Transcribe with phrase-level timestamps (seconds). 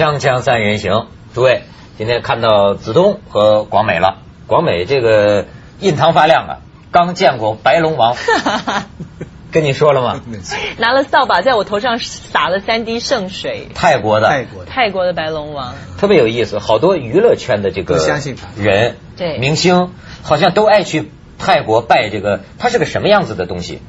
[0.00, 1.64] 锵锵三人行，诸位，
[1.98, 4.22] 今天看到子东和广美了。
[4.46, 5.44] 广美这个
[5.78, 6.58] 印堂发亮啊，
[6.90, 8.16] 刚见过白龙王，
[9.52, 10.22] 跟你说了吗？
[10.80, 13.68] 拿了扫把在我头上洒了三滴圣水。
[13.74, 23.82] 泰国的，泰国的，泰国的白龙王特别有意思，好多娱乐圈的这个不相信他人，对明星好像都爱去泰国拜这个，它是个什么样子的东西？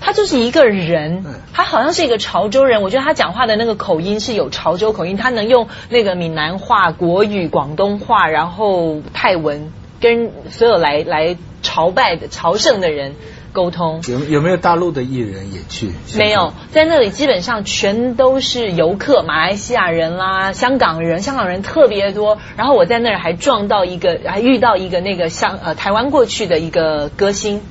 [0.00, 2.82] 他就是一个人嗯，他好像是一个潮州人。
[2.82, 13.14] 我觉得他讲话的那个口音是有潮州口音，他能用那个闽南话、国语、广东话，然后泰文跟所有来来朝拜的朝圣的人
[13.52, 14.02] 沟通。
[14.08, 15.92] 有有没有大陆的艺人也去？
[16.16, 22.36] 没有，在那里基本上全都是游客，马来西亚人啦、香港人，香港人特别多。
[22.56, 27.62] 然后我在那儿还撞到一个，还遇到一个那个香呃台湾过去的一个歌星，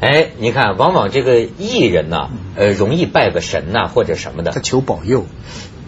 [0.00, 5.26] 哎，你看，往往这个艺人呐、呃，容易拜个神呐、或者什么的他，求保佑，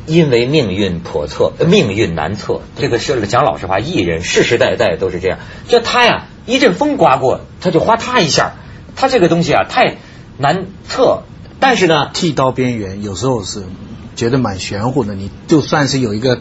[0.06, 2.60] 因为命运叵测，呃命运难测。
[2.76, 5.38] 这个是讲老实话，艺人世世代代都是这样。
[5.66, 8.52] 就他呀，一阵风刮过，他就哗嗒一下，
[8.96, 9.96] 他这个东西啊太
[10.36, 11.22] 难测。
[11.58, 13.62] 但是呢，剃刀边缘有时候是
[14.14, 15.14] 觉得蛮玄乎的。
[15.14, 16.40] 你就算是有一个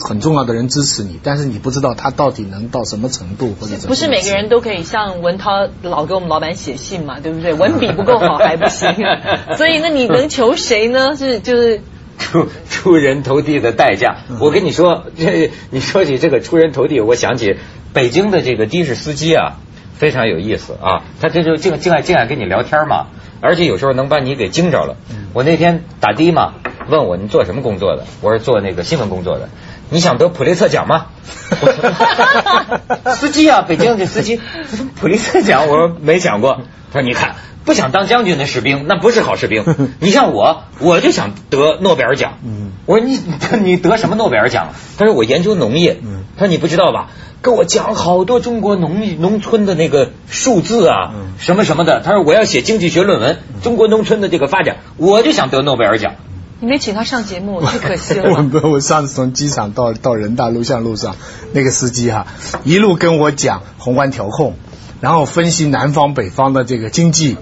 [0.00, 3.88] 很重要的人支持你，但是你不知道他到底能到什么程度或者怎么。
[3.88, 7.54] 不是每个人都可以像文涛老给我们老板写信嘛，对不对？
[7.54, 8.88] 文笔不够好还不行，
[9.56, 11.16] 所以那你能求谁呢？
[11.16, 11.80] 是就是
[12.18, 14.18] 出出人头地的代价。
[14.40, 17.56] 我跟你说，这你说起这个出人头地，我想起
[17.92, 19.58] 北京的这个的士司机啊，
[19.98, 21.02] 非常有意思啊。
[21.20, 23.06] 他这就净净爱净爱跟你聊天嘛，
[23.40, 24.96] 而且有时候能把你给惊着了。
[25.32, 26.54] 我那天打的嘛，
[26.88, 28.04] 问我你做什么工作的？
[28.20, 29.48] 我说做那个新闻工作的。
[29.94, 31.06] 你想得普利策奖吗？
[33.14, 34.40] 司机啊，北京的司机
[35.00, 36.62] 普利策奖，我说没想过。
[36.92, 39.64] 他说你看，不想当将军的士兵，那不是好士兵。
[40.00, 42.38] 你像我，我就想得诺贝尔奖。
[42.44, 43.18] 嗯我说你
[43.62, 44.70] 你得什么诺贝尔奖？
[44.98, 45.96] 他说我研究农业。
[46.02, 47.10] 嗯他说你不知道吧？
[47.40, 52.00] 跟我讲好多中国农农村的那个数字啊，嗯什么什么的。
[52.00, 56.14] 他说我要写经济学论文，中国农村的这个发展，我就想得诺贝尔奖。
[56.64, 58.32] 你没请他上节目， 太可惜了。
[58.32, 61.14] 我我上次从机场到到人大录像路上，
[61.52, 62.26] 那个司机哈、
[62.64, 64.54] 一路跟我讲宏观调控，
[65.02, 67.36] 然后分析南方北方的这个经济，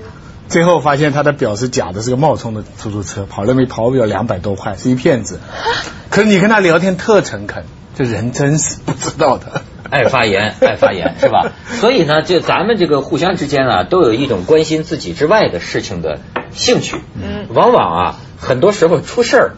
[0.49, 5.39] 最后发现他的表是假的，是个冒充的出租车，跑了没跑表两百多块，是一骗子。
[6.11, 7.63] 可是你跟他聊天特诚恳，
[7.95, 9.63] 这人真是不知道的。
[9.89, 11.53] 爱发言，爱发言是吧？
[11.81, 16.19] 所以呢，就咱们这个互相之间啊，都有一种关心自己之外的事情的
[16.53, 16.97] 兴趣。
[17.15, 19.53] 嗯往往啊，很多时候出事儿，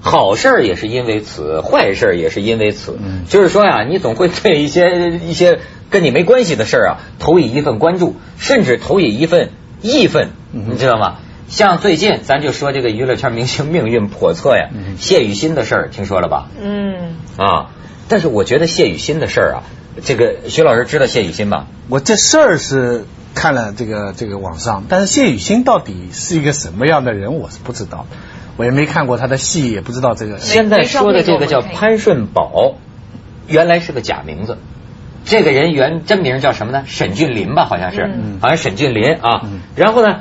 [0.00, 2.96] 好事儿也是因为此，坏事儿也是因为此。
[3.02, 5.58] 嗯就是说呀、你总会对一些一些
[5.90, 9.50] 跟你没关系的事儿啊，投以一份关注，甚至投以一份
[9.82, 11.16] 义愤，嗯你知道吗？
[11.48, 16.48] 像最近咱就说这个娱乐圈明星命运叵测呀，嗯谢雨欣的事儿听说了吧？
[16.62, 17.70] 嗯，啊，
[18.08, 19.62] 但是我觉得谢雨欣的事儿啊，
[20.04, 21.66] 这个徐老师知道谢雨欣吧？
[21.88, 23.04] 我这事儿是
[23.34, 28.06] 看了这个这个网上，但是谢雨欣到底是一个什么样的人，我是不知道，
[28.56, 30.38] 我也没看过他的戏，也不知道这个。
[30.38, 32.74] 现在说的这个叫潘顺宝，
[33.46, 34.58] 原来是个假名字。
[35.24, 36.84] 这个人原真名叫什么呢？
[36.86, 39.42] 沈俊林吧，好像是，嗯好像沈俊林啊。
[39.44, 40.20] 嗯然后呢，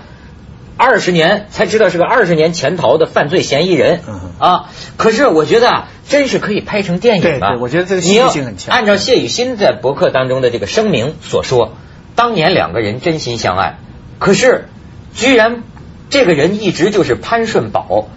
[0.75, 4.69] 二十年才知道是个二十年潜逃的犯罪嫌疑人、嗯啊。
[4.97, 7.23] 可是我觉得啊，真是可以拍成电影啊。
[7.23, 11.73] 对对我觉得这个戏剧性很强按照谢雨欣在博客当中的这个声明所说，
[12.17, 13.77] 当年两个人真心相爱，
[14.17, 14.65] 可是
[15.13, 15.61] 居然
[16.09, 18.09] 这个人一直就是潘顺宝。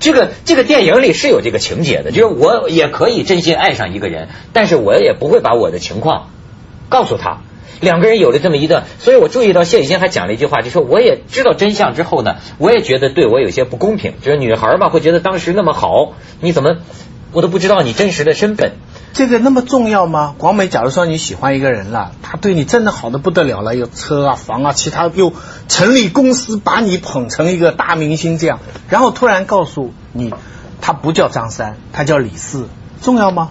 [0.00, 6.30] 这个这个电影里是有这个情节的，就是我也可以真心爱上一个人，但是我也不会把我的情况
[6.88, 7.42] 告诉他。
[7.80, 14.14] 两个人有了这么一段，所以我注意到谢雨欣还讲了一句话，就说我也知道真相之后呢，我也觉得对我有些不公平。
[14.20, 16.78] 就是女孩嘛，会觉得当时那么好，你怎么
[17.32, 18.72] 我都不知道你真实的身份。
[19.12, 20.34] 这个那么重要吗？
[20.38, 25.32] 广美，假如说你喜欢一个人了，他对你真的好的不得了了，有车啊、房啊，其他又
[25.68, 30.32] 成立公司把你捧成一个大明星这样，然后突然告诉你，
[30.80, 32.68] 他不叫张三，他叫李四，
[33.02, 33.50] 重要吗？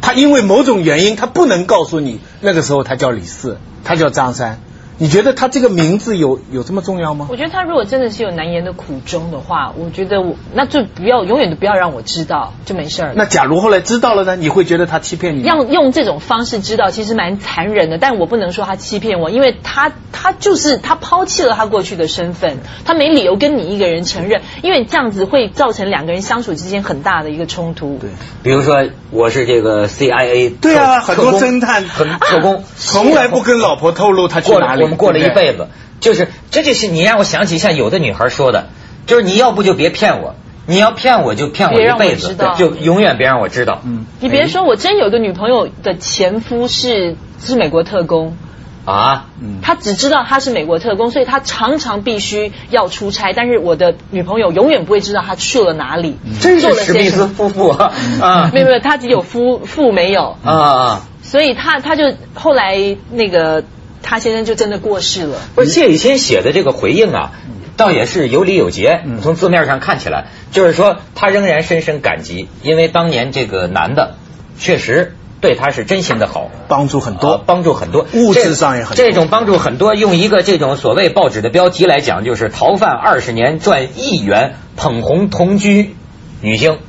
[0.00, 4.60] 他因为某种原因，他不能告诉你那个时候他叫李四，他叫张三。
[5.02, 7.26] 你觉得他这个名字有有这么重要吗？
[7.30, 13.14] 我觉得他如果真的是有难言的苦衷的话，我觉得我那就不要永远都不要让我知道，就没事儿。
[13.16, 14.36] 那假如后来知道了呢？
[14.36, 15.46] 你会觉得他欺骗你吗？
[15.48, 17.96] 要用这种方式知道，其实蛮残忍的。
[17.96, 27.96] 但我不能说他欺骗我，因为他他就是他抛弃了他过去的身份，他没理由跟你一个人承认，因为这样子会造成两个人相处之间很大的一个冲突。
[28.02, 28.10] 对，
[28.42, 34.89] 比如说我是这个 CIA，对啊很多侦探很特工，从来不跟老婆透露他去哪里。
[34.90, 35.68] 们过了一辈子，
[36.00, 38.66] 就是这就是你让我想起像有的女孩说的，
[39.06, 40.34] 就是你要不就别骗我，
[40.66, 43.80] 你要骗我就骗我一辈子就永远别让我知道。
[43.84, 48.36] 嗯，你别说，我真有个女朋友的前夫是是美国特工，
[48.84, 57.26] 啊，嗯，他只知道他是美国特工，所以他常常必须要出差，但是我的女朋友永远不会知道他去了哪里，真做了是史密斯。
[57.26, 57.92] 夫妇啊。
[58.20, 58.50] 啊。
[58.52, 61.00] 没有没有，他只有夫妇没有，啊啊！
[61.22, 63.62] 所以他他就后来那个
[64.10, 65.38] 他先生就真的过世了。
[65.54, 67.30] 不是谢雨欣写的这个回应啊，
[67.76, 69.02] 倒也是有理有节。
[69.04, 74.16] 嗯从字面上看起来，就是说他仍然深深感激，因为当年这个男的
[74.58, 76.50] 确实对他是真心的好。
[76.66, 77.38] 帮助很呃多。
[77.46, 79.94] 帮助很多，物质上也很多这种帮助很多。
[79.94, 85.94] 用一个这种所谓报纸的标题来讲，就是逃犯二十年赚亿元，捧红同居
[86.40, 86.80] 女星。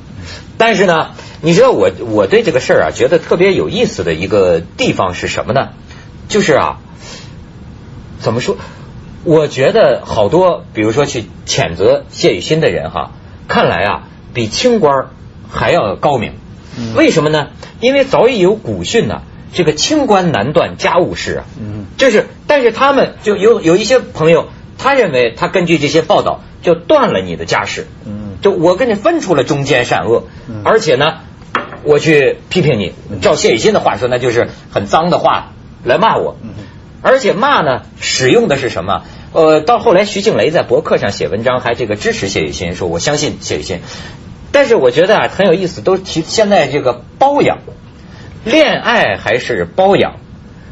[0.58, 1.10] 但是呢，
[1.40, 5.68] 你知道我我对这个事儿啊，觉得特别有意思的一个地方是什么呢？
[6.28, 6.78] 就是啊，
[8.22, 8.56] 怎么说？
[9.24, 13.12] 我觉得好多，比如说去谴责谢雨欣的人哈，
[13.48, 15.08] 看来啊，比清官
[15.50, 16.32] 还要高明。
[16.78, 17.48] 嗯为什么呢？
[17.80, 19.22] 因为早已有古训呢、
[19.52, 21.44] 这个清官难断家务事啊。
[21.60, 24.48] 嗯，就是，但是他们就有有一些朋友，
[24.78, 27.86] 他认为他根据这些报道就断了你的家事。
[28.06, 31.18] 嗯就我跟你分出了忠奸善恶，嗯而且呢，
[31.84, 35.52] 我去批评你，照谢雨欣的话说，那就是很脏的话
[35.84, 36.36] 来骂我。
[36.42, 36.50] 嗯
[37.02, 39.02] 而且骂呢，使用的是什么？
[39.32, 43.80] 呃，到后来徐静蕾在博客上写文章，还这个支持谢雨欣，说我相信谢雨欣。
[44.52, 47.58] 但是我觉得啊，很有意思，都提现在这个包养，
[48.44, 50.16] 恋爱还是包养，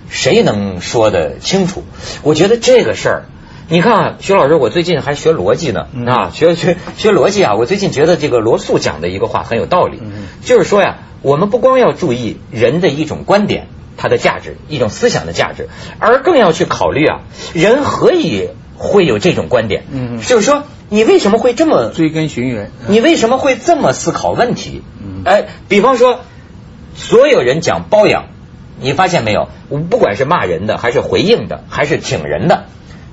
[0.09, 1.85] 谁能说得清楚？
[2.23, 3.25] 我觉得这个事儿，
[3.69, 13.69] 你看啊，徐老师，我最近还学逻辑呢，嗯啊，学学学逻辑啊，我最近觉得这个罗素讲的一个话很有道理，嗯就是说呀，我们不光要注意人的一种观点。
[14.01, 15.69] 它的价值，一种思想的价值，
[15.99, 17.21] 而更要去考虑啊，
[17.53, 18.49] 人何以
[18.79, 19.85] 会有这种观点？
[19.93, 22.71] 嗯就是说，你为什么会这么追根寻源。
[22.89, 25.23] 你为什么会这么思考问题嗯？
[25.27, 26.21] 哎，比方说，
[26.95, 28.29] 所有人讲包养，
[28.81, 29.49] 你发现没有？
[29.91, 32.65] 不管是骂人的，还是回应的，还是挺人的，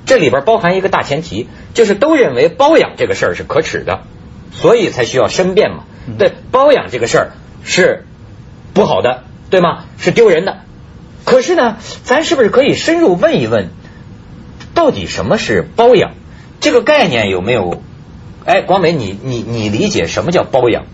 [0.06, 4.04] 这里边包含一个大前提，就是都认为包养这个事儿是可耻的，
[4.54, 5.84] 所以才需要申辩嘛。
[6.08, 7.32] 嗯对，包养这个事儿
[7.66, 8.06] 是
[8.74, 9.84] 不好的，对吗？
[9.98, 10.60] 是丢人的。
[11.28, 11.76] 可是呢，
[12.06, 13.70] 咱是不是可以深入问一问，
[14.74, 16.14] 到底什么是包养？
[16.62, 17.84] 这个概念有没有？
[18.46, 20.86] 哎，广美，你你你理解什么叫包养？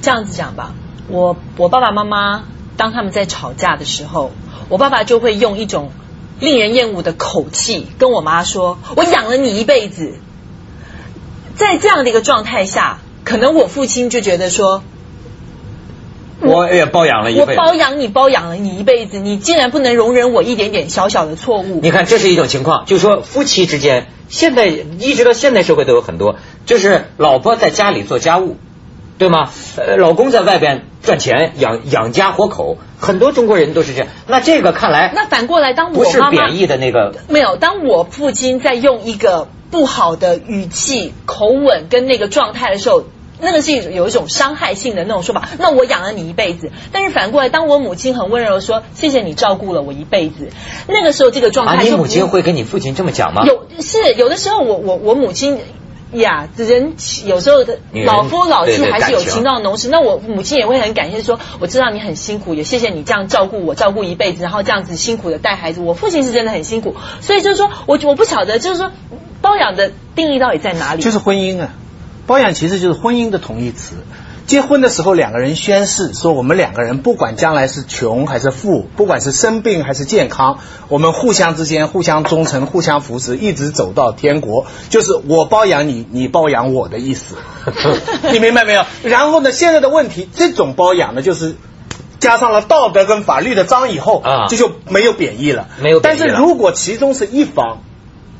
[0.00, 0.74] 这样子讲吧，
[1.08, 2.44] 我我爸爸妈妈
[2.76, 4.30] 当他们在吵架的时候，
[4.68, 5.90] 我爸爸就会用一种
[6.38, 10.14] 令人厌恶的口气跟我妈说：“我养了你一辈子。”
[11.58, 14.84] 在这样的一个状态下，可能我父亲就觉得说
[16.40, 17.58] 我也包养了一我辈子。
[17.58, 21.80] 包养你，包养了你一辈子，你竟然不能容忍我一点点小小的错误。
[21.82, 26.36] 你看，这是一种情况，就是说夫妻之间，现在一直到现代社会都有很多，
[26.66, 28.56] 就是老婆在家里做家务，
[29.18, 29.50] 对吗？
[29.76, 34.08] 呃，老公在外边赚钱养养家活口，很多中国人都是这样。
[34.26, 43.04] 那这个看来那反过来，当我妈妈贬义的那个，没有，当我父亲在用一个不好的语气、口吻跟那个状态的时候，
[43.40, 45.48] 那个是有一种伤害性的那种说法。
[45.58, 50.50] 那我养了你一辈子，但是反过来，当我母亲很温柔的说：“谢谢你照顾了我一辈子。”
[50.88, 53.44] 那个时候，这个状啊，态你母亲会跟你父亲这么讲吗？
[53.46, 55.58] 有是有的时候我，我我母亲
[56.12, 56.94] 呀，人
[57.26, 59.88] 有时候的老夫老妻还是有情情到浓时。
[59.88, 65.80] 那我母亲也会很感谢说，我知道你很辛苦，也谢谢你这样照顾我，照顾一辈子，然后这样子辛苦的带孩子。
[65.80, 68.90] 我父亲是真的很辛苦，所以就是说我我不晓得，就是说
[69.42, 71.02] 包养的定义到底在哪里？
[71.02, 71.74] 就是婚姻啊，
[72.28, 73.96] 包养其实就是婚姻的同义词。
[74.46, 80.58] 结婚的时候，两个人宣誓说，我们两个人不管将来是穷还是富，不管是生病还是健康，
[80.88, 87.36] 我们互相之间互相忠诚、互相扶持，一直走到天国，就是我包养你，你包养我的意思。
[88.32, 88.84] 你明白没有？
[89.02, 91.56] 然后呢，现在的问题，这种包养呢，就是
[92.18, 95.68] 加上了道德跟法律的章以后，啊这就没有贬义了。
[95.82, 97.82] 没有贬义了但是如果其中是一方。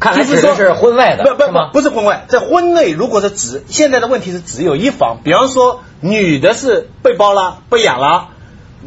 [0.00, 1.58] 看来就是说指的是婚外的，不不不？
[1.72, 8.28] 不是婚外，在婚内如果是只现在的问题是只有一方，比方说女的是被包了、被养了，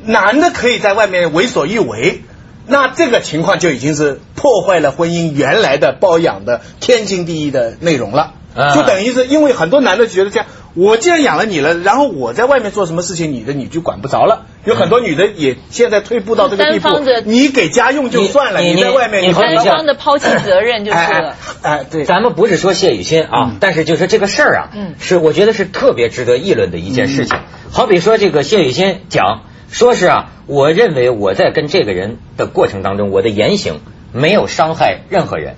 [0.05, 2.23] 男的可以在外面为所欲为，
[2.65, 8.33] 那这个情况就已经是破坏了婚姻原来的包养的天经地义的内容了。
[8.53, 14.45] 啊就等于是因为很多男的觉得这样，我既然养了你了，然后我在外面做什么事情，你的你就管不着了。
[14.63, 21.35] 有很多女的也现在退步到这个地步单方的，你给家用就算了，你你在外面你单方的抛弃责任就是哎了。
[21.61, 27.37] 哎哎，对，咱们不是说谢雨欣啊，嗯但是就是这个事儿啊，嗯是我觉得是特别值得议论的一件事情。
[27.71, 33.81] 好比说这个谢雨欣讲，说是啊，我认为我在跟这个人的过程当中，我的言行
[34.13, 35.55] 没有伤害任何人，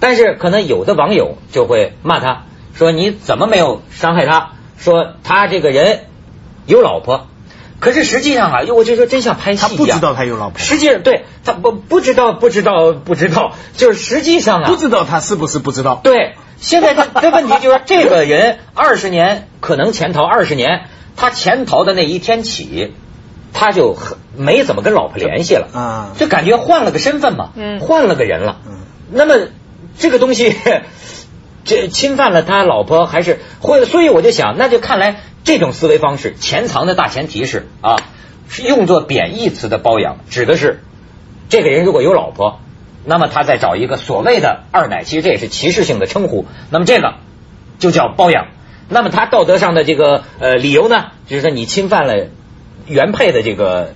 [0.00, 2.44] 但是可能有的网友就会骂他
[2.74, 4.52] 说你怎么没有伤害他？
[4.78, 6.04] 说他这个人
[6.66, 7.26] 有老婆。
[7.78, 10.58] 可是实际上啊，我就说真像拍戏一样，他不知道他有老婆。
[10.58, 16.00] 实际上，对他不不知道，不知道，不知道，就是实际上啊，不知道他是不是不知道。
[16.02, 22.94] 对，现在他的问题就是这个人二十年可能潜逃二十年，他潜逃的那一天起，
[23.52, 28.56] 他就很没怎么跟老婆联系了啊，就感觉换了个身份嘛，嗯换了个人了。
[28.66, 28.72] 嗯
[29.12, 29.34] 那么
[29.98, 30.56] 这个东西，
[31.66, 37.96] 这侵犯了他老婆还是会，所以我就想，那就看来这种思维方式潜藏的大前提是啊，
[38.48, 40.82] 是用作贬义词的包养，指的是
[41.48, 42.60] 这个人如果有老婆，
[43.04, 47.14] 那么他再找一个所谓的二奶，其实这也是歧视性的称呼，那么这个
[47.78, 48.46] 就叫包养。
[48.88, 52.28] 那么他道德上的这个呃理由呢，就是说你侵犯了
[52.86, 53.94] 原配的这个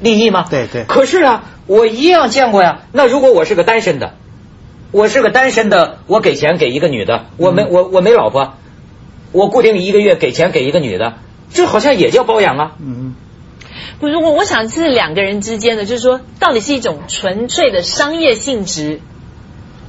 [0.00, 0.44] 利益吗？
[0.50, 2.80] 对对可是啊，我一样见过呀。
[2.90, 4.14] 那如果我是个单身的，
[4.92, 8.54] 我是个单身的，我给钱给一个女的，我没、我我没老婆，
[9.32, 11.14] 我固定一个月给钱给一个女的，
[11.52, 12.72] 这好像也叫包养啊。
[12.80, 13.14] 嗯，
[14.00, 19.00] 不是我，我想是两个人之间的，就是说，到底是一种纯粹的商业性质，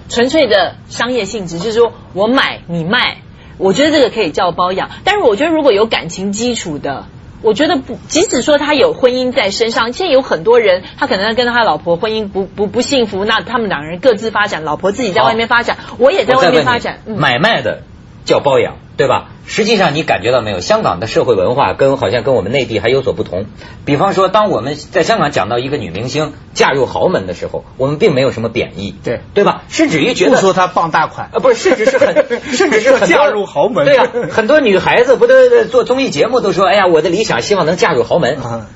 [0.10, 3.18] 纯粹的商业性质，就是说我买你卖，
[3.58, 4.92] 我觉得这个可以叫包养。
[5.04, 7.08] 但是我觉得如果有感情基础的，
[7.42, 17.84] 我觉得不，即使说他有婚姻在身上，现在有很多人，他可能跟他老婆婚姻不不不幸福，那他们两个人各自发展，老婆自己在外面发展，我也在外面发展，嗯，买卖的
[18.26, 19.30] 叫包养，对吧？
[19.48, 20.60] 实际上你感觉到没有？
[20.60, 23.46] 香港的社会文化跟好像跟我们内地还有所不同。
[23.84, 29.64] 比方说，当我们在香港讲到一个女明星嫁入豪门的时候，我们并没有什么贬义，对对吧？
[29.70, 38.38] 甚至于觉得不说她傍大款啊，不是，甚至是很， 甚至是很嫁入豪门对啊，很多女孩子不都做综艺节目都说，哎呀，我的理想希望能嫁入豪门。
[38.38, 38.68] 啊，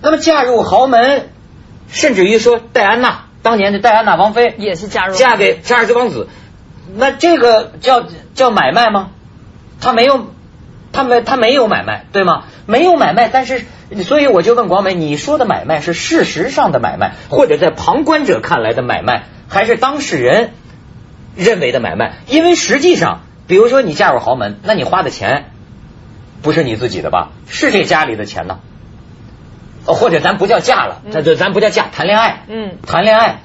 [0.00, 1.28] 那么嫁入豪门，
[1.90, 6.28] 甚至于说戴安娜当年的戴安娜王妃也是嫁入嫁给查尔斯王子，
[6.94, 9.10] 那这个叫叫买卖吗？
[9.82, 10.28] 他没有，
[10.92, 12.44] 他没他没有买卖，对吗？
[12.66, 13.64] 没有买卖，但是
[14.04, 20.52] 所以我就问广美，你说的买卖是事实上的买卖，或者在旁观者看来的买卖，还是当事人
[21.36, 22.14] 认为的买卖？
[22.28, 25.50] 因为实际上，比如说你嫁入豪门，那你花的钱
[26.40, 27.30] 不是你自己的吧？
[27.48, 28.60] 是这家里的钱呢？
[29.84, 33.40] 哦或者咱不叫嫁了，咱就咱不叫嫁，谈恋爱，嗯谈恋爱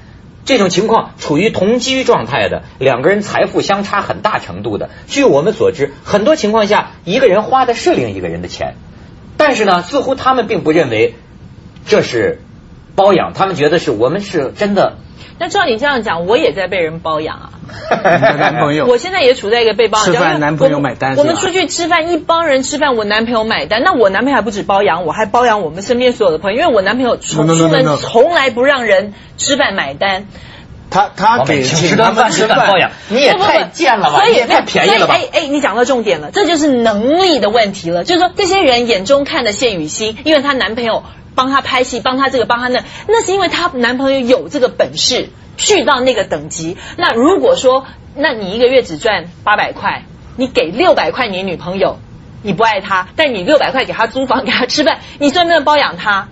[0.48, 8.76] 这种情况处于同居状态的两个人财富相差很大程度的，据我们所知，很多情况下一个人花的是另一个人的钱，
[9.36, 11.16] 但是呢，似乎他们并不认为
[11.86, 12.40] 这是
[12.98, 14.94] 包养，他们觉得是我们是真的。
[15.40, 17.50] 那照你这样讲，我也在被人包养啊。
[18.38, 23.82] 男朋友 我现在也处在一个被包养吃状态饭男朋友买单我们出去吃饭，一帮人吃饭，我男朋友买单。
[23.84, 30.26] 那我男朋友还不止包养我，还包养我们身边所有的朋友，因为我男朋友出出门.从来不让人吃饭买单。
[30.90, 38.04] 他他给请吃顿饭他们吃吃饭包养，你也太贱了吧，所以你也太便宜了吧所以哎哎，你讲到重点了，这就是能力的问题了。
[38.04, 41.04] 就是说，这些人眼中看的谢雨欣，因为她男朋友
[41.34, 46.76] 帮她拍戏，帮她这个帮她那，那是因为她男朋友有这个本事，去到那个等级。
[46.96, 50.04] 那如果说，那你一个月只赚八百块，
[50.36, 51.98] 你给六百块你女朋友，
[52.42, 56.28] 你不爱她，但你六百块给她租房，给她吃饭，你算不算包养她？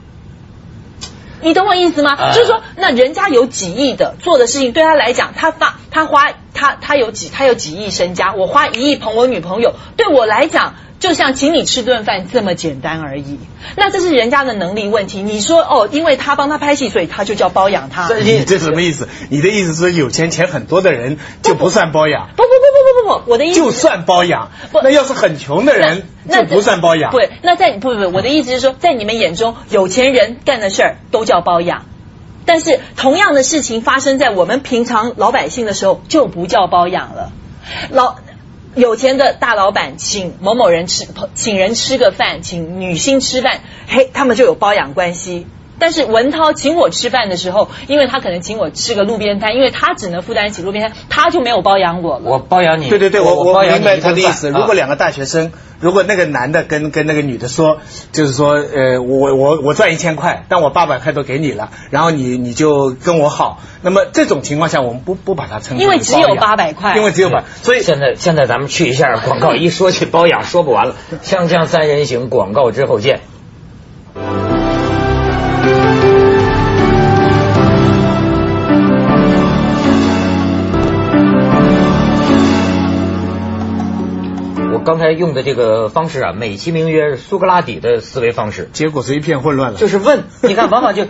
[1.43, 2.17] 你懂我意思吗？
[2.19, 13.39] 啊就是说，那人家有几亿的做的事情，对他来讲，他发他花他他有几他有几亿身家，我花一亿捧我女朋友，对我来讲，就像请你吃顿饭这么简单而已。
[13.77, 15.23] 那这是人家的能力问题。
[15.23, 18.09] 你说哦，因为他帮他拍戏，所以他就叫包养他。
[18.09, 19.09] 这你这什么意思？
[19.29, 24.51] 你的意思是有钱钱很多的人就不算包养，不不不不不不不，我的意思就算包养。
[24.73, 27.11] 那要是很穷的人就不算包养。
[27.13, 31.85] 不，那在不不不，我的意思是说，在你们眼中，有钱人干的事儿都叫包养。
[32.47, 37.33] 但是同样的事情发生在我们平常老百姓的时候，就不叫包养了。
[37.91, 38.15] 老
[38.77, 45.47] 有钱的大老板请某某人吃，请人吃个饭，请女星吃饭，嘿，他们就有包养关系。
[45.79, 52.23] 但是文涛请我吃饭的时候，因为他可能请我吃个路边摊，因为他只能负担起路边摊，他就没有包养我了。
[52.25, 54.51] 我包养你，对对对，我我明白他的意思。
[54.51, 57.79] 啊如果两个大学生，如果那个男的跟跟那个女的说，
[58.13, 70.97] 就是说，呃，我我我赚一千块，但我八百块都给你了，然后你你就跟我好，那么这种情况下，我们不不把它称之为因为只有包养800块因为只有八，所以现在现在咱们去一下广告，一说起包养说不完了。
[71.23, 73.21] 锵锵三人行，广告之后见。
[84.87, 89.79] 刚才用的这个方式啊，美其名曰苏格拉底的思维方式，结果是一片混乱了。
[89.79, 91.09] 就是问， 你看，往往就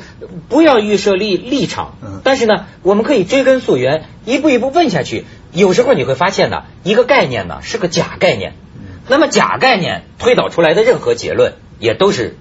[0.49, 5.27] 不要预设立立场嗯，但是呢，我们可以追根溯源，一步一步问下去。
[5.53, 8.55] 有时候你会发现呢，一个概念呢是个假概念，
[9.09, 12.35] 那么假概念推导出来的任何结论也都是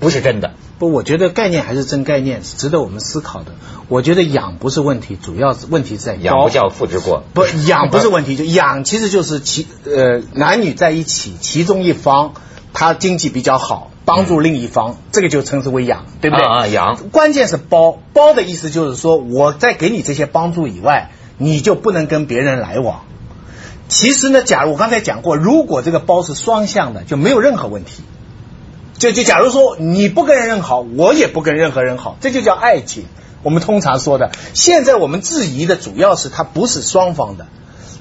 [0.00, 0.54] 不是真的。
[0.78, 3.52] 不，我觉得概念还是真概念，是值得我们思考的。
[3.88, 7.24] 我觉得养不是问题，主要是问题在包养不教，复制过。
[7.34, 12.34] 不养不是问题，就 养其实就是其呃男女在一起，其中一方
[12.72, 16.46] 他经济比较好，帮助另一方，这个就称之为养，对不对？
[16.46, 23.00] 啊啊养关键是包包的意思就是说，我在给你这些帮助以外，你就不能跟别人来往。
[23.88, 28.02] 其实呢，假如我刚才讲过，如果这个包是双向的，就没有任何问题。
[28.98, 33.04] 就就假如说你不跟人好，我也不跟任何人好，这就叫爱情。
[33.44, 37.46] 我们通常说的，现在我们质疑的主要是它不是双方的。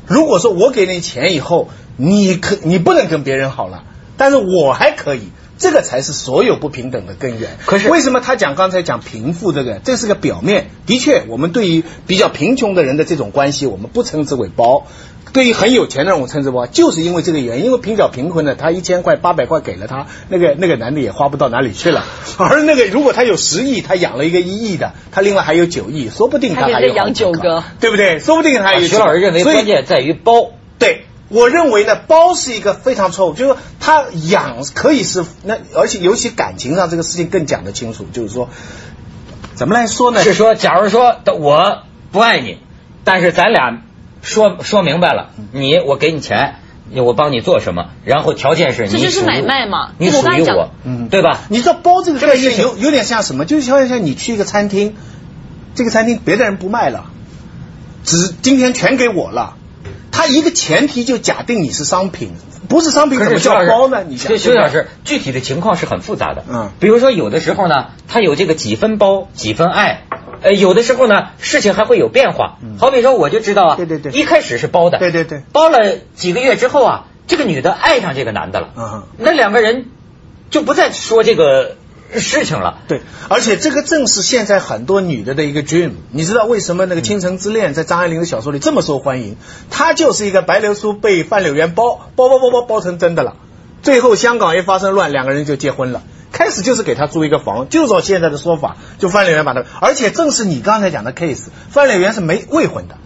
[0.07, 3.83] 如果说我给你钱以后，你可你不能跟别人好了，
[4.17, 7.57] 但是我还可以，这个才是所有不平等的根源。
[7.67, 10.71] 可是为什么他讲刚才讲贫富这个，这是个表面。
[10.87, 14.87] 的确，我们对于比较贫穷的人的这种关系，我们不称之为包。
[15.33, 22.03] 对于很有钱的人，我称之为，就是因为这个原因，因为比较贫困的，他一千块、八百块给了他，那个那个男的也花不到哪里去了。
[22.37, 28.19] 而那个如果他有十亿，他养了一个一亿的，他另外还有九亿，说不定他还有养九个对不对？
[28.19, 28.87] 说不定他还有。
[28.87, 30.51] 徐老师认为所以关键在于包。
[30.79, 38.49] 对，我认为呢，包是一个非常错误，就是说他养可以是那，而且尤其感情上这个事情更讲得清楚，就是说
[39.55, 40.23] 怎么来说呢？
[40.23, 41.79] 是说，假如说我
[42.11, 42.59] 不爱你，
[43.03, 43.81] 但是咱俩
[44.21, 46.55] 说说明白了，你我给你钱，
[46.93, 51.39] 我帮你做什么，然后条件是你这就是属于买卖嘛你属于我，嗯对吧？
[51.49, 53.45] 你知道包这个概念有有点像什么？
[53.45, 54.95] 就是像像你去一个餐厅，
[55.75, 57.05] 这个餐厅别的人不卖了，
[58.03, 59.55] 只今天全给我了。
[60.11, 62.31] 他一个前提就假定你是商品，
[62.67, 64.03] 不是商品怎么叫包呢？
[64.07, 66.43] 你想，徐徐老师，具体的情况是很复杂的。
[66.49, 70.05] 嗯比如说有的时候呢，他有这个几分包几分爱，
[70.41, 72.57] 呃，有的时候呢，事情还会有变化。
[72.79, 79.85] 好比说，我就知道啊，对对对一开始是包的，对对对包了几个月之后啊，这个女的爱上这个男的了，嗯那两个人
[80.49, 81.75] 就不再说这个
[82.15, 82.79] 事情了。
[82.87, 85.91] 对，而且这个正是现在很多女的的一个 dream。
[86.11, 89.35] 你知道为什么那个《倾城之恋》在张爱玲的小说里这么受欢迎？
[89.69, 93.35] 她就是一个白流苏被范柳园包包包包包包成真的了，
[93.81, 96.03] 最后香港一发生乱，两个人就结婚了。
[96.31, 102.97] 开始就是给他租一个房，就照现在的说法，就范柳元把他，而且正是你刚才讲的 case，范柳元是没未婚的。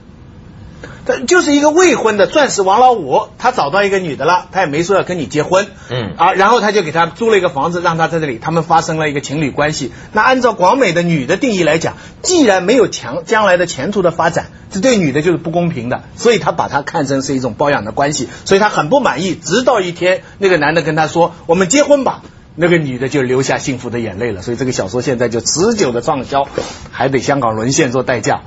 [1.04, 9.92] 他就是一个未婚的钻石王老五，他找到一个女的了，他也没说要跟你结婚，嗯啊，然后他就给他租了一个房子，让他在这里，他们发生了一个情侣关系。
[10.12, 19.34] 那按照广美的女的定义来讲，既然没有强将来的前途的发展，这对女的就是不公平的，所以他把它看成是一种包养的关系，所以他很不满意。
[19.34, 22.22] 直到一天，那个男的跟他说：“我们结婚吧。”
[22.56, 26.48] 那个女的就流下幸福的眼泪了，所以这个小说现在就持久的畅销，
[26.92, 28.42] 还得香港沦陷做代价。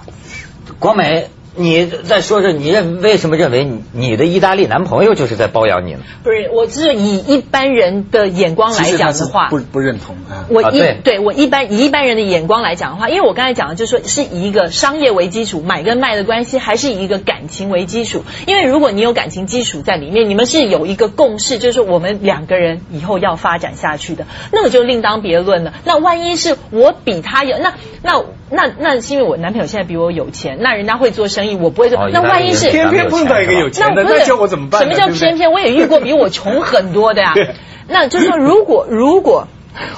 [0.79, 6.01] 国美，你再说说，你认为什么认为你你的意大利男朋友就是在包养你呢？
[6.23, 10.47] 不是，我是以一般人的眼光来讲的话，不不认同啊。
[10.49, 18.25] 我一、啊对我一般以一般人的眼光来讲的话，因为我刚才讲的就是说是以一个商业为基础，买跟卖的关系，还是以一个感情为基础。
[18.47, 25.73] 因为如果你有感情基础在里面，你们是有一个共识，就是我们两个人以后要发展下去的，那个就另当别论了。
[25.85, 31.98] 那万一是我比他有，那那那那是因为我男朋友现在比我有钱，那人家会做生意，我不会做。
[31.98, 34.83] 哦那万一是偏偏碰到一个有钱的，那叫我怎么办？
[34.83, 35.50] 什么叫偏偏？
[35.52, 37.54] 我也遇过比我穷很多的呀对。
[37.88, 39.46] 那就是说，如果如果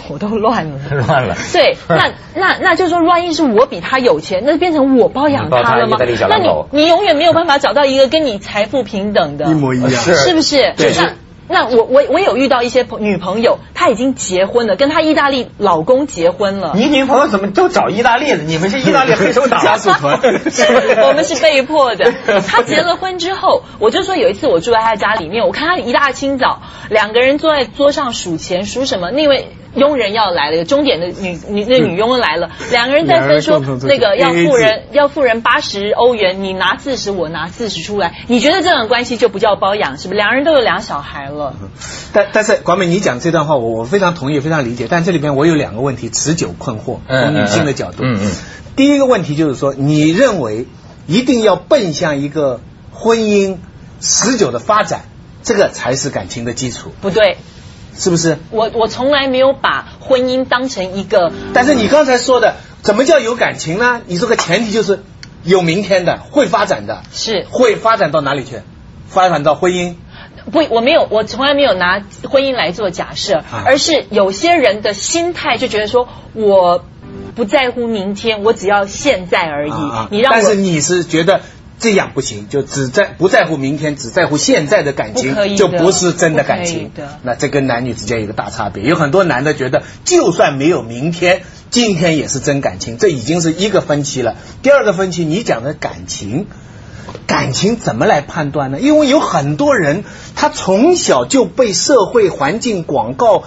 [0.09, 0.79] 我都乱了。
[1.07, 1.37] 乱了。
[1.53, 5.99] 对， 那那那就是说，万一是我比他有钱，那变成我包养他了吗？
[6.29, 9.91] 那你你永远没有办法找到一个跟你财富平等的，一模一样。
[9.91, 10.73] 是是不是？
[10.77, 11.13] 对那
[11.49, 16.73] 那我我我有遇到一些朋女朋友，她已经结婚了，跟她意大利老公结婚了。
[16.75, 18.39] 你女朋友怎么都找意大利的？
[18.39, 22.13] 你们是意大利黑手党家属团我们是被迫的。
[22.47, 29.11] 她结了婚之后，我就说有一次我住在她家里面，我看她一大清早，两个人坐在桌上数钱，数什么？
[29.11, 40.17] 那位佣人要来了，钟点的女女那女佣来了，两个人在分说那个要付人要富人八十欧元，你拿四十，我拿四十出来，你觉得这种关系就不叫包养是不是？
[40.17, 41.55] 两人都有两小孩了，
[42.13, 44.87] 但但是广美，你讲这段话，我我非常同意，非常理解。
[44.89, 47.99] 但这里边我有两个问题持久困惑，嗯从女性的角度。
[48.03, 48.33] 嗯嗯
[48.77, 50.67] 第一个问题就是说，你认为
[51.07, 52.61] 一定要奔向一个
[52.93, 53.57] 婚姻
[54.01, 55.03] 持久的发展，
[55.43, 57.39] 这个才是感情的基础，不对。
[57.99, 58.39] 是不是？
[58.51, 64.01] 我我从来没有把婚姻当成一个但是你刚才说的，怎么叫有感情呢？
[64.07, 65.03] 你这个前提就是
[65.45, 68.61] 有明天的，会发展的，是会发展到哪里去？
[69.09, 69.95] 发展到婚姻。
[70.53, 76.85] 不，我没有，我从来没有拿婚姻来做假设，啊而是有些人的心态就觉得说，我
[77.35, 79.73] 不在乎明天，我只要现在而已。
[79.73, 81.41] 啊你让我但是你是觉得
[81.79, 86.91] 这样不行，就只在不在乎明天，只在乎现在的感情就不是真的感情。
[87.23, 88.83] 那这跟男女之间有一个大差别。
[88.85, 94.37] 有很多男的觉得，就算没有明天，今天也是真感情，这已经是一个分歧了。
[94.63, 96.47] 第二个分歧，你讲的感情。
[97.27, 98.81] 感情怎么来判断呢？
[98.81, 103.45] 因为有很多人，他从小就被社会环境、广告、呃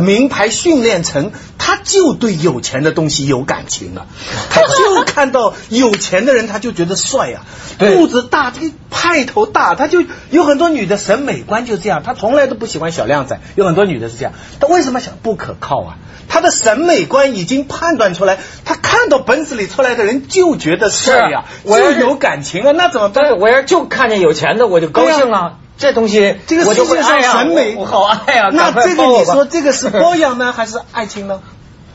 [0.00, 4.06] 名牌训练成，他就对有钱的东西有感情啊。
[4.50, 7.44] 他就看到有钱的人，他就觉得帅啊，
[7.78, 13.40] 肚子大，这个派头大，他就有很多女的审美观就这样，他从来都不喜欢小靓仔。
[13.54, 15.96] 有很多女的是这样，她为什么想不可靠啊？
[16.28, 23.38] 他的审美观已经判断出来，他看到本子里出来的人就觉得帅呀、是我要就有感情啊，那怎么办？
[23.38, 25.58] 我要就看见有钱的，我就高兴啊。
[25.78, 28.48] 这东西这个我就会世界上审美，我我好爱啊。
[28.54, 31.40] 那这个你说这个是包养呢， 还是爱情呢？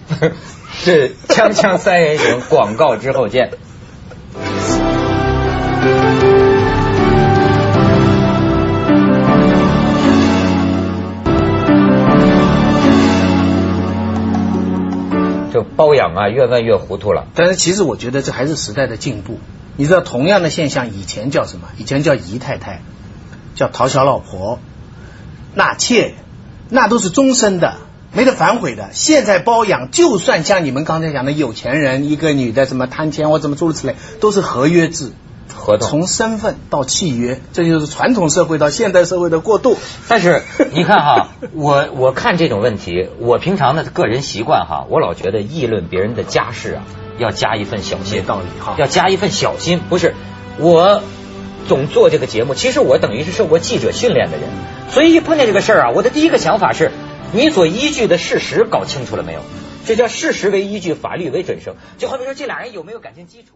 [0.74, 3.52] 是锵锵三人行，广告之后见。
[15.54, 17.26] 就包养啊，越问越糊涂了。
[17.36, 19.40] 但是其实我觉得这还是时代的进步。
[19.76, 21.68] 你知道，同样的现象以前叫什么？
[21.78, 22.82] 以前叫姨太太，
[23.62, 24.58] 叫讨小老婆、
[25.54, 26.16] 纳妾，
[26.68, 27.76] 那都是终身的，
[28.12, 28.90] 没得反悔的。
[28.92, 35.12] 现在包养，就算像你们刚才讲的有钱人，一个女的什么贪钱或怎么诸如此类，都是合约制。
[35.54, 39.78] 合同从身份到契约，这就是传统社会到现代社会的过渡。
[40.08, 46.84] 但是你看哈， 我我看这种问题，我平常的个人习惯哈，我老觉得议论别人的家事啊，
[47.20, 49.82] 要加一份小心，道理哈要加一份小心。
[49.88, 50.16] 不是
[50.58, 51.04] 我
[51.68, 54.50] 总做这个节目，其实我等于是受过记者训练的人，
[54.90, 56.92] 所以一碰见这个事儿啊，我的第一个想法是，
[57.34, 59.42] 你所依据的事实搞清楚了没有？
[59.86, 61.76] 这叫事实为依据，法律为准绳。
[61.98, 63.56] 就好比说这俩人有没有感情基础？